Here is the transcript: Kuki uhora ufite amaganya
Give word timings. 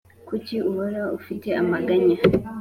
Kuki 0.27 0.55
uhora 0.69 1.01
ufite 1.19 1.47
amaganya 1.61 2.17